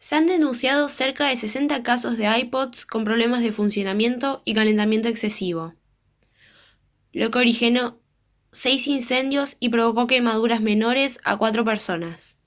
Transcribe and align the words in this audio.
se 0.00 0.16
han 0.16 0.26
denunciado 0.26 0.88
cerca 0.88 1.28
de 1.28 1.36
60 1.36 1.84
casos 1.84 2.16
de 2.16 2.26
ipods 2.40 2.84
con 2.84 3.04
problemas 3.04 3.40
de 3.44 3.52
funcionamiento 3.52 4.42
y 4.44 4.56
calentamiento 4.56 5.06
exesivo 5.08 5.74
lo 7.12 7.30
que 7.30 7.38
originó 7.38 8.00
seis 8.50 8.88
incendios 8.88 9.56
y 9.60 9.68
provocó 9.68 10.08
quemaduras 10.08 10.60
menores 10.62 11.20
a 11.22 11.36
cuatro 11.36 11.64
personas 11.64 12.38